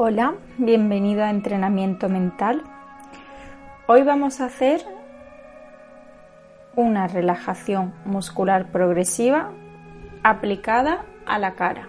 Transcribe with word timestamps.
Hola, 0.00 0.34
bienvenido 0.58 1.24
a 1.24 1.30
Entrenamiento 1.30 2.08
Mental. 2.08 2.62
Hoy 3.88 4.04
vamos 4.04 4.40
a 4.40 4.44
hacer 4.44 4.80
una 6.76 7.08
relajación 7.08 7.92
muscular 8.04 8.66
progresiva 8.70 9.50
aplicada 10.22 11.04
a 11.26 11.40
la 11.40 11.56
cara. 11.56 11.88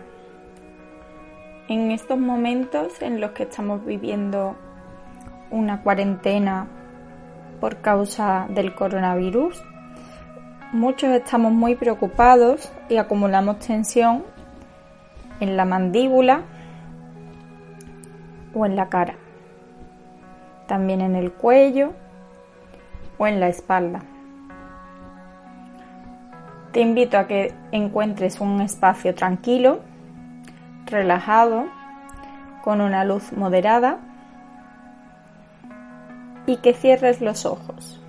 En 1.68 1.92
estos 1.92 2.18
momentos 2.18 3.00
en 3.04 3.22
los 3.22 3.34
que 3.34 3.44
estamos 3.44 3.86
viviendo 3.86 4.56
una 5.52 5.84
cuarentena 5.84 6.66
por 7.60 7.80
causa 7.82 8.48
del 8.50 8.74
coronavirus, 8.74 9.64
muchos 10.72 11.12
estamos 11.12 11.52
muy 11.52 11.76
preocupados 11.76 12.72
y 12.90 12.98
acumulamos 12.98 13.60
tensión 13.60 14.24
en 15.40 15.56
la 15.56 15.66
mandíbula 15.66 16.42
o 18.54 18.66
en 18.66 18.76
la 18.76 18.90
cara, 18.90 19.16
también 20.68 21.02
en 21.02 21.16
el 21.16 21.32
cuello 21.32 21.94
o 23.18 23.28
en 23.28 23.40
la 23.40 23.48
espalda. 23.48 24.02
Te 26.72 26.82
invito 26.82 27.18
a 27.18 27.28
que 27.28 27.54
encuentres 27.72 28.40
un 28.40 28.62
espacio 28.62 29.16
tranquilo, 29.16 29.80
relajado, 30.86 31.66
con 32.64 32.82
una 32.82 33.04
luz 33.04 33.34
moderada 33.34 34.00
y 36.46 36.58
que 36.58 36.74
cierres 36.74 37.22
los 37.22 37.46
ojos. 37.46 38.02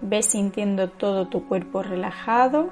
Ves 0.00 0.26
sintiendo 0.26 0.90
todo 0.90 1.28
tu 1.28 1.46
cuerpo 1.46 1.82
relajado 1.82 2.70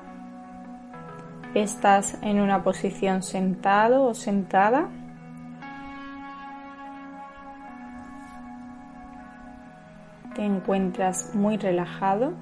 Estás 1.54 2.16
en 2.22 2.40
una 2.40 2.62
posición 2.62 3.24
sentado 3.24 4.04
o 4.04 4.14
sentada. 4.14 4.88
Te 10.36 10.44
encuentras 10.44 11.34
muy 11.34 11.56
relajado 11.56 12.34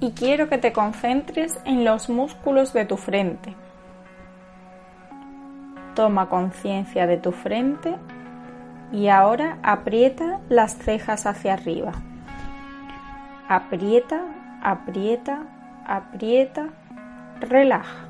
y 0.00 0.12
quiero 0.12 0.48
que 0.48 0.56
te 0.56 0.72
concentres 0.72 1.60
en 1.66 1.84
los 1.84 2.08
músculos 2.08 2.72
de 2.72 2.86
tu 2.86 2.96
frente. 2.96 3.54
Toma 5.94 6.30
conciencia 6.30 7.06
de 7.06 7.18
tu 7.18 7.32
frente 7.32 7.94
y 8.90 9.08
ahora 9.08 9.58
aprieta 9.62 10.40
las 10.48 10.78
cejas 10.78 11.26
hacia 11.26 11.52
arriba. 11.52 11.92
Aprieta, 13.48 14.22
aprieta, 14.62 15.42
aprieta 15.86 16.70
relaja 17.40 18.06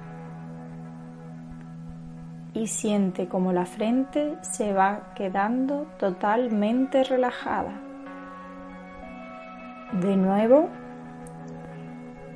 y 2.57 2.69
siente 2.69 3.29
como 3.29 3.53
la 3.53 3.67
frente 3.67 4.39
se 4.41 4.73
va 4.73 5.13
quedando 5.15 5.87
totalmente 5.99 7.05
relajada. 7.05 7.73
De 9.93 10.17
nuevo, 10.17 10.71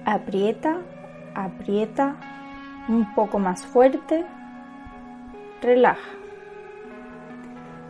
aprieta, 0.04 0.76
aprieta 1.34 2.16
un 2.88 3.14
poco 3.14 3.38
más 3.38 3.64
fuerte, 3.64 4.26
relaja. 5.62 6.10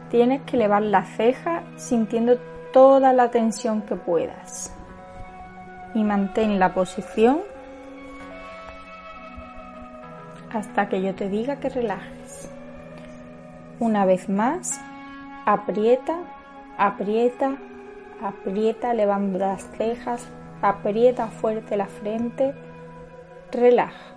Tienes 0.09 0.43
que 0.43 0.57
elevar 0.57 0.83
la 0.83 1.05
ceja 1.05 1.63
sintiendo 1.75 2.39
toda 2.73 3.13
la 3.13 3.31
tensión 3.31 3.83
que 3.83 3.97
puedas 3.97 4.73
y 5.95 6.05
mantén 6.05 6.61
la 6.61 6.73
posición 6.73 7.41
hasta 10.53 10.89
que 10.89 11.03
yo 11.03 11.15
te 11.15 11.29
diga 11.29 11.57
que 11.61 11.69
relajes. 11.69 12.51
Una 13.79 14.05
vez 14.05 14.29
más, 14.29 14.81
aprieta, 15.47 16.19
aprieta, 16.77 17.57
aprieta, 18.23 18.95
levando 18.95 19.39
las 19.39 19.63
cejas, 19.77 20.29
aprieta 20.61 21.29
fuerte 21.29 21.77
la 21.77 21.87
frente, 21.87 22.55
relaja. 23.53 24.17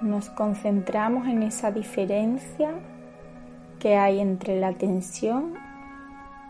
Nos 0.00 0.28
concentramos 0.30 1.26
en 1.26 1.42
esa 1.42 1.70
diferencia 1.70 2.72
que 3.80 3.96
hay 3.96 4.20
entre 4.20 4.60
la 4.60 4.72
tensión 4.72 5.54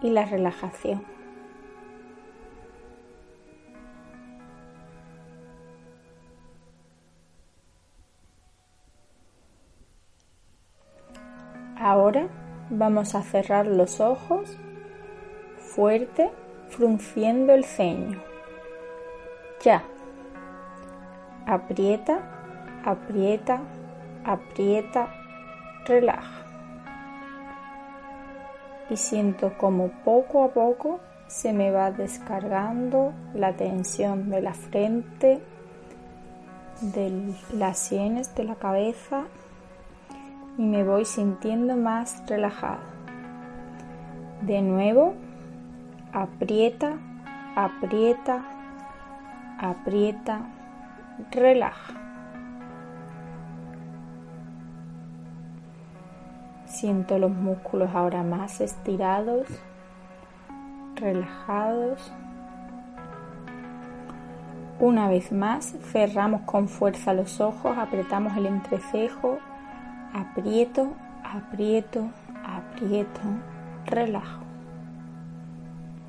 y 0.03 0.10
la 0.10 0.25
relajación. 0.25 1.13
Ahora 11.84 12.28
vamos 12.71 13.15
a 13.15 13.21
cerrar 13.21 13.67
los 13.67 14.00
ojos 14.00 14.56
fuerte, 15.59 16.31
frunciendo 16.71 17.53
el 17.53 17.62
ceño. 17.62 18.22
Ya. 19.62 19.84
Aprieta, 21.45 22.21
aprieta, 22.87 23.61
aprieta, 24.25 25.09
relaja. 25.84 26.47
Y 28.89 28.97
siento 28.97 29.53
como 29.59 29.89
poco 30.06 30.43
a 30.43 30.49
poco 30.55 31.01
se 31.27 31.53
me 31.53 31.71
va 31.71 31.91
descargando 31.91 33.12
la 33.34 33.53
tensión 33.53 34.31
de 34.31 34.41
la 34.41 34.55
frente, 34.55 35.39
de 36.81 37.34
las 37.53 37.77
sienes, 37.78 38.34
de 38.34 38.45
la 38.45 38.55
cabeza 38.55 39.25
y 40.56 40.62
me 40.62 40.84
voy 40.84 41.04
sintiendo 41.04 41.76
más 41.76 42.22
relajada. 42.26 42.81
De 44.42 44.62
nuevo, 44.62 45.15
aprieta, 46.12 46.97
aprieta, 47.56 48.44
aprieta, 49.59 50.41
relaja. 51.31 51.94
Siento 56.66 57.19
los 57.19 57.31
músculos 57.31 57.91
ahora 57.95 58.22
más 58.22 58.60
estirados, 58.60 59.47
relajados. 60.97 62.12
Una 64.80 65.09
vez 65.09 65.33
más, 65.33 65.74
cerramos 65.92 66.42
con 66.42 66.68
fuerza 66.68 67.15
los 67.15 67.41
ojos, 67.41 67.78
apretamos 67.78 68.36
el 68.36 68.47
entrecejo 68.47 69.39
aprieto, 70.15 70.95
aprieto, 71.25 72.09
aprieto, 72.45 73.21
relajo. 73.84 74.45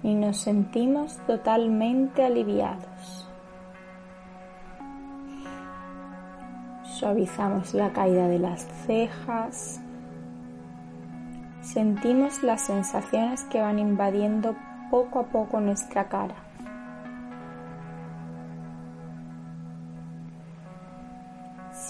Y 0.03 0.13
nos 0.13 0.37
sentimos 0.37 1.17
totalmente 1.25 2.23
aliviados. 2.23 3.27
Suavizamos 6.83 7.73
la 7.73 7.91
caída 7.91 8.27
de 8.27 8.39
las 8.39 8.61
cejas. 8.85 9.81
Sentimos 11.61 12.43
las 12.43 12.61
sensaciones 12.61 13.43
que 13.45 13.59
van 13.59 13.79
invadiendo 13.79 14.55
poco 14.91 15.19
a 15.19 15.23
poco 15.23 15.59
nuestra 15.59 16.07
cara. 16.07 16.44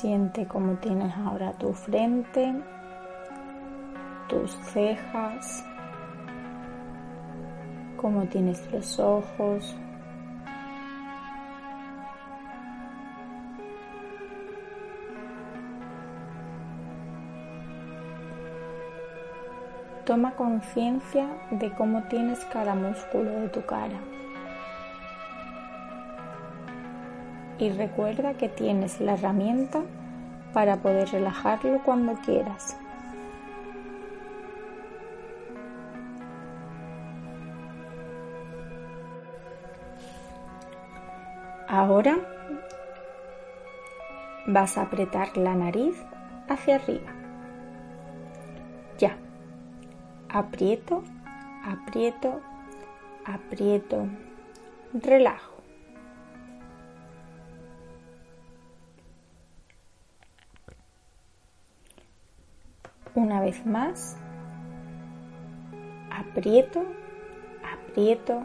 Siente 0.02 0.46
cómo 0.46 0.74
tienes 0.74 1.16
ahora 1.16 1.54
tu 1.54 1.72
frente 1.72 2.54
tus 4.28 4.52
cejas, 4.74 5.64
cómo 7.96 8.26
tienes 8.26 8.70
los 8.72 9.00
ojos. 9.00 9.76
Toma 20.06 20.32
conciencia 20.36 21.28
de 21.52 21.72
cómo 21.72 22.04
tienes 22.04 22.44
cada 22.46 22.76
músculo 22.76 23.32
de 23.32 23.50
tu 23.50 23.66
cara. 23.66 24.00
Y 27.58 27.70
recuerda 27.70 28.34
que 28.34 28.50
tienes 28.50 29.00
la 29.00 29.14
herramienta 29.14 29.82
para 30.54 30.78
poder 30.78 31.10
relajarlo 31.10 31.82
cuando 31.84 32.14
quieras. 32.16 32.78
Ahora 41.68 42.18
vas 44.48 44.78
a 44.78 44.84
apretar 44.84 45.36
la 45.36 45.56
nariz 45.56 45.96
hacia 46.48 46.76
arriba. 46.76 47.12
Ya. 48.98 49.18
Aprieto, 50.30 51.04
aprieto, 51.66 52.42
aprieto, 53.26 54.08
relajo. 54.94 55.55
Una 63.16 63.40
vez 63.40 63.66
más, 63.66 64.18
aprieto, 66.12 66.84
aprieto, 67.64 68.44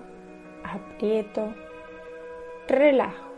aprieto, 0.65 1.53
relajo. 2.69 3.30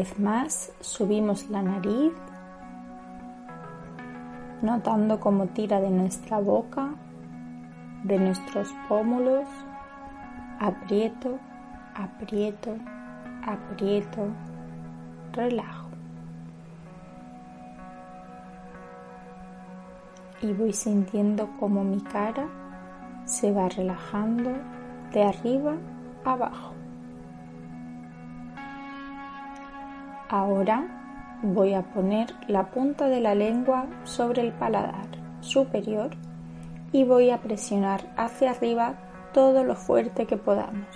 Vez 0.00 0.18
más 0.18 0.72
subimos 0.80 1.50
la 1.50 1.60
nariz, 1.60 2.14
notando 4.62 5.20
cómo 5.20 5.48
tira 5.48 5.78
de 5.78 5.90
nuestra 5.90 6.38
boca, 6.40 6.94
de 8.04 8.18
nuestros 8.18 8.74
pómulos, 8.88 9.46
aprieto, 10.58 11.38
aprieto, 11.94 12.76
aprieto, 13.46 14.28
relajo. 15.34 15.90
Y 20.40 20.54
voy 20.54 20.72
sintiendo 20.72 21.46
cómo 21.60 21.84
mi 21.84 22.00
cara 22.00 22.48
se 23.26 23.52
va 23.52 23.68
relajando 23.68 24.50
de 25.12 25.24
arriba 25.24 25.74
a 26.24 26.32
abajo. 26.32 26.79
Ahora 30.32 30.86
voy 31.42 31.74
a 31.74 31.82
poner 31.82 32.32
la 32.46 32.70
punta 32.70 33.08
de 33.08 33.20
la 33.20 33.34
lengua 33.34 33.86
sobre 34.04 34.42
el 34.42 34.52
paladar 34.52 35.08
superior 35.40 36.10
y 36.92 37.02
voy 37.02 37.30
a 37.30 37.38
presionar 37.38 38.02
hacia 38.16 38.52
arriba 38.52 38.94
todo 39.34 39.64
lo 39.64 39.74
fuerte 39.74 40.26
que 40.26 40.36
podamos, 40.36 40.86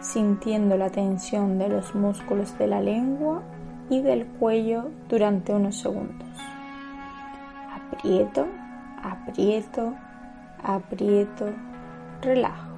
sintiendo 0.00 0.76
la 0.76 0.90
tensión 0.90 1.58
de 1.58 1.70
los 1.70 1.94
músculos 1.94 2.58
de 2.58 2.66
la 2.66 2.82
lengua 2.82 3.40
y 3.88 4.02
del 4.02 4.26
cuello 4.26 4.90
durante 5.08 5.54
unos 5.54 5.78
segundos. 5.78 6.28
Aprieto, 7.74 8.48
aprieto, 9.02 9.94
aprieto, 10.62 11.46
relajo. 12.20 12.71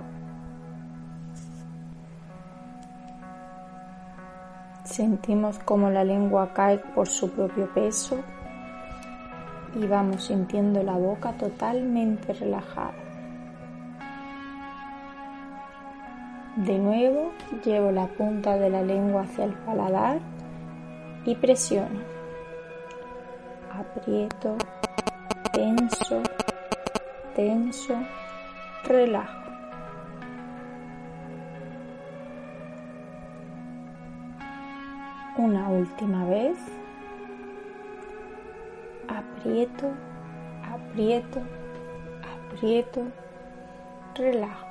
Sentimos 4.95 5.59
como 5.59 5.91
la 5.91 6.05
lengua 6.05 6.53
cae 6.55 6.79
por 6.79 7.09
su 7.09 7.29
propio 7.29 7.67
peso 7.75 8.21
y 9.75 9.89
vamos 9.89 10.27
sintiendo 10.27 10.85
la 10.85 10.93
boca 10.93 11.33
totalmente 11.33 12.33
relajada. 12.33 12.95
De 16.55 16.79
nuevo 16.79 17.33
llevo 17.65 17.91
la 17.91 18.07
punta 18.07 18.57
de 18.57 18.71
la 18.71 18.83
lengua 18.83 19.23
hacia 19.23 19.47
el 19.47 19.55
paladar 19.55 20.21
y 21.25 21.35
presiono. 21.35 21.99
Aprieto, 23.73 24.57
tenso, 25.53 26.23
tenso, 27.35 27.97
relajo. 28.85 29.44
Una 35.45 35.69
última 35.69 36.25
vez. 36.25 36.57
Aprieto, 39.07 39.91
aprieto, 40.73 41.43
aprieto, 42.35 43.03
relajo. 44.15 44.67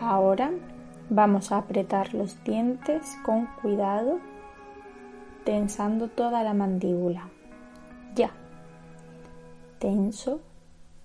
Ahora 0.00 0.50
vamos 1.08 1.52
a 1.52 1.58
apretar 1.58 2.14
los 2.14 2.42
dientes 2.42 3.16
con 3.24 3.46
cuidado, 3.62 4.18
tensando 5.44 6.08
toda 6.08 6.42
la 6.42 6.52
mandíbula. 6.52 7.28
Ya. 8.16 8.32
Tenso, 9.78 10.40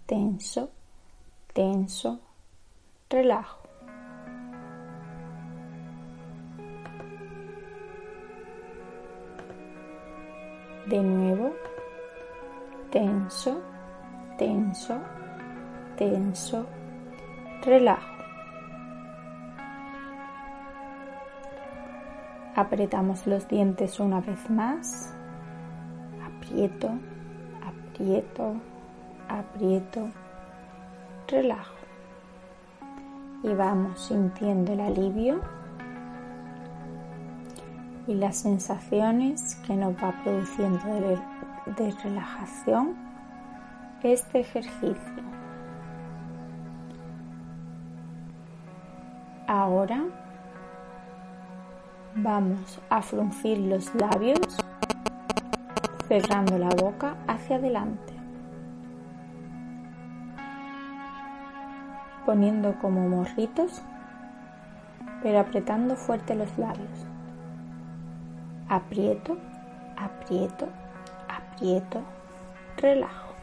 tenso, 0.07 0.71
tenso, 1.53 2.19
relajo. 3.11 3.59
De 10.87 11.01
nuevo, 11.01 11.53
tenso, 12.89 13.61
tenso, 14.37 14.99
tenso, 15.97 16.65
relajo. 17.63 18.07
Apretamos 22.55 23.27
los 23.27 23.47
dientes 23.47 23.99
una 23.99 24.21
vez 24.21 24.49
más. 24.49 25.13
Aprieto, 26.25 26.89
aprieto, 27.63 28.55
aprieto 29.29 30.09
relajo. 31.27 31.80
Y 33.43 33.53
vamos 33.53 33.99
sintiendo 34.07 34.73
el 34.73 34.81
alivio 34.81 35.41
y 38.07 38.15
las 38.15 38.37
sensaciones 38.37 39.55
que 39.65 39.75
nos 39.75 39.93
va 39.95 40.13
produciendo 40.23 40.85
de, 41.75 41.91
relajación 42.03 42.95
este 44.03 44.39
ejercicio. 44.39 45.23
Ahora 49.47 50.03
vamos 52.15 52.79
a 52.89 53.01
fruncir 53.01 53.59
los 53.59 53.93
labios 53.95 54.39
cerrando 56.07 56.57
la 56.57 56.69
boca 56.69 57.15
hacia 57.27 57.57
adelante. 57.57 58.20
Poniendo 62.31 62.75
como 62.79 63.09
morritos, 63.09 63.81
pero 65.21 65.41
apretando 65.41 65.97
fuerte 65.97 66.33
los 66.33 66.57
labios. 66.57 67.05
Aprieto, 68.69 69.37
aprieto, 69.97 70.69
aprieto, 71.27 72.01
relajo. 72.77 73.33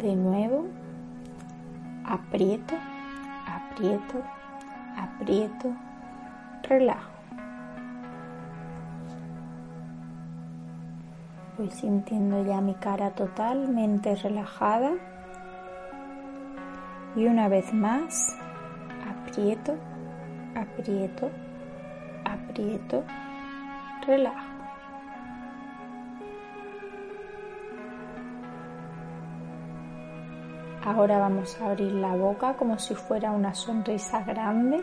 De 0.00 0.14
nuevo, 0.14 0.68
aprieto, 2.06 2.76
aprieto, 3.48 4.22
aprieto, 4.96 5.74
relajo. 6.62 7.11
Voy 11.62 11.70
sintiendo 11.70 12.44
ya 12.44 12.60
mi 12.60 12.74
cara 12.74 13.12
totalmente 13.12 14.16
relajada 14.16 14.94
Y 17.14 17.26
una 17.26 17.46
vez 17.46 17.72
más, 17.72 18.36
aprieto, 19.08 19.76
aprieto, 20.56 21.30
aprieto, 22.24 23.04
relajo. 24.04 24.50
Ahora 30.84 31.18
vamos 31.20 31.56
a 31.60 31.70
abrir 31.70 31.92
la 31.92 32.16
boca 32.16 32.54
como 32.54 32.76
si 32.80 32.96
fuera 32.96 33.30
una 33.30 33.54
sonrisa 33.54 34.24
grande 34.24 34.82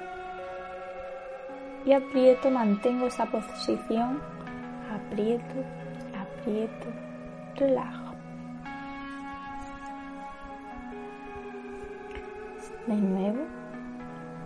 y 1.85 1.91
aprieto, 1.91 2.49
mantengo 2.49 3.07
esa 3.07 3.25
posición, 3.25 4.21
aprieto, 4.95 5.55
relajo. 7.55 8.15
De 12.87 12.95
nuevo, 12.95 13.45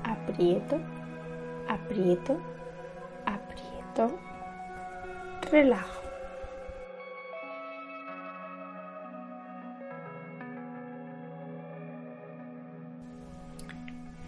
aprieto, 0.03 0.79
aprieto, 1.69 2.37
aprieto, 3.25 4.19
relajo. 5.49 6.01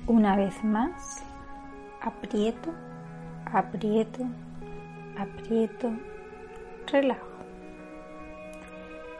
Una 0.08 0.38
vez 0.38 0.64
más, 0.64 1.24
aprieto, 2.02 2.72
aprieto, 3.52 4.24
aprieto, 5.18 5.92
relajo. 6.88 7.35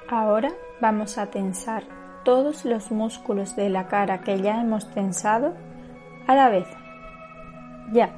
Ahora 0.08 0.52
vamos 0.80 1.18
a 1.18 1.26
tensar 1.32 1.84
todos 2.24 2.64
los 2.64 2.92
músculos 2.92 3.56
de 3.56 3.70
la 3.70 3.88
cara 3.88 4.20
que 4.20 4.40
ya 4.40 4.62
hemos 4.62 4.88
tensado 4.92 5.56
a 6.28 6.36
la 6.36 6.50
vez. 6.50 6.68
Ya. 7.92 8.12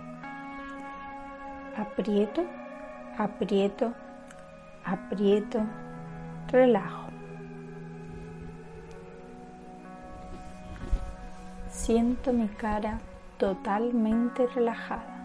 Aprieto, 1.77 2.43
aprieto, 3.17 3.93
aprieto, 4.83 5.61
relajo. 6.49 7.07
Siento 11.69 12.33
mi 12.33 12.49
cara 12.49 12.99
totalmente 13.37 14.45
relajada. 14.47 15.16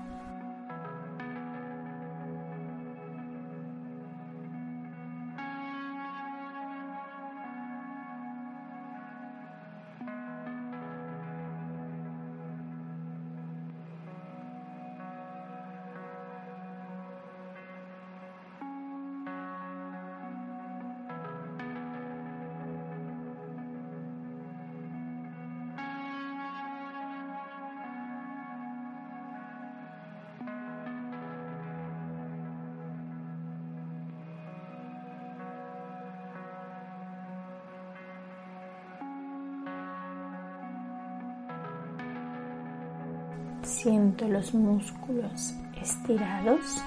Siento 43.82 44.28
los 44.28 44.54
músculos 44.54 45.56
estirados. 45.74 46.80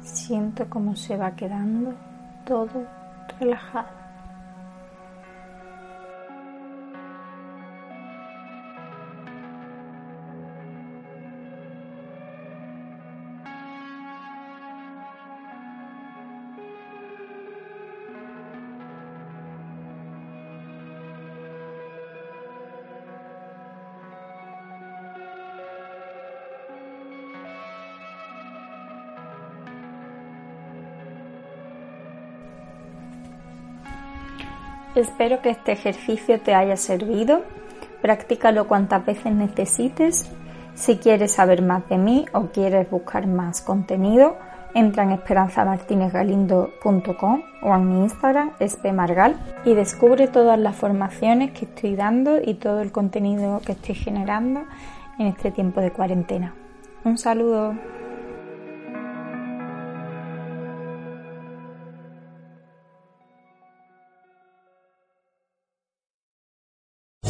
Siento 0.00 0.70
cómo 0.70 0.94
se 0.94 1.16
va 1.16 1.34
quedando 1.34 1.92
todo 2.46 2.86
relajado. 3.40 3.99
Espero 34.94 35.40
que 35.40 35.48
este 35.50 35.72
ejercicio 35.72 36.40
te 36.40 36.54
haya 36.54 36.76
servido. 36.76 37.42
Practícalo 38.02 38.66
cuantas 38.66 39.06
veces 39.06 39.32
necesites. 39.32 40.28
Si 40.74 40.96
quieres 40.96 41.32
saber 41.32 41.62
más 41.62 41.88
de 41.88 41.98
mí 41.98 42.26
o 42.32 42.46
quieres 42.46 42.90
buscar 42.90 43.26
más 43.26 43.60
contenido, 43.60 44.36
entra 44.74 45.02
en 45.04 45.12
esperanzamartinezgalindo.com 45.12 47.42
o 47.62 47.74
en 47.74 47.88
mi 47.88 48.00
Instagram, 48.00 48.50
espemargal, 48.58 49.36
y 49.64 49.74
descubre 49.74 50.26
todas 50.28 50.58
las 50.58 50.76
formaciones 50.76 51.52
que 51.52 51.66
estoy 51.66 51.96
dando 51.96 52.38
y 52.42 52.54
todo 52.54 52.80
el 52.80 52.92
contenido 52.92 53.60
que 53.64 53.72
estoy 53.72 53.94
generando 53.94 54.64
en 55.18 55.26
este 55.26 55.50
tiempo 55.50 55.80
de 55.80 55.92
cuarentena. 55.92 56.54
Un 57.04 57.18
saludo. 57.18 57.74